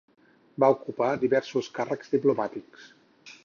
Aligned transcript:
Va 0.63 0.69
ocupar 0.75 1.11
diversos 1.25 1.71
càrrecs 1.77 2.13
diplomàtics. 2.17 2.93